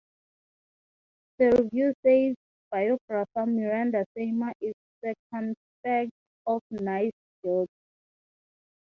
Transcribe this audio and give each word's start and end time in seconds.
The 1.37 1.51
review 1.61 1.93
says 2.03 2.35
biographer 2.71 3.45
Miranda 3.45 4.03
Seymour 4.17 4.51
is 4.59 4.73
"circumspect 5.05 6.11
on 6.47 6.59
Nice's 6.71 7.13
guilt". 7.43 7.69